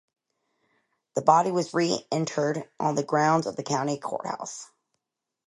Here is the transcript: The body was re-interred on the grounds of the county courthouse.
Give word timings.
The 1.13 1.21
body 1.21 1.51
was 1.51 1.75
re-interred 1.75 2.67
on 2.79 2.95
the 2.95 3.03
grounds 3.03 3.45
of 3.45 3.55
the 3.55 3.61
county 3.61 3.99
courthouse. 3.99 4.65